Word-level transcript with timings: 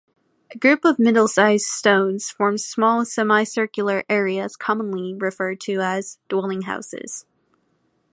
A 0.51 0.57
group 0.57 0.83
of 0.83 0.97
middle-sized 0.97 1.67
stones 1.67 2.31
form 2.31 2.57
small, 2.57 3.05
semi-circular 3.05 4.03
areas 4.09 4.55
commonly 4.55 5.13
referred 5.13 5.59
to 5.61 5.75
as 5.81 6.17
"dwelling-houses". 6.27 7.27